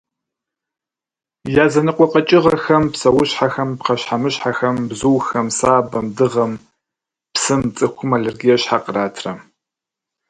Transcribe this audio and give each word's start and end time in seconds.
Языныкъуэ 1.65 2.07
къэкӏыгъэхэм, 2.11 2.83
псэущхьэхэм, 2.91 3.69
пхъэщхьэмыщхьэхэм, 3.79 4.75
бзухэм, 4.89 5.47
сабэм, 5.57 6.07
дыгъэм, 6.15 6.51
псым 7.33 7.61
цӏыхум 7.75 8.11
аллергие 8.15 8.55
щхьэ 8.61 8.79
къратрэ? 8.83 9.31